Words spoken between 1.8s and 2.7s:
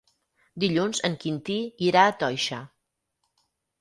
irà a Toixa.